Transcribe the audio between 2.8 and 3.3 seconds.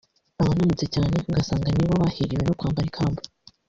ikamba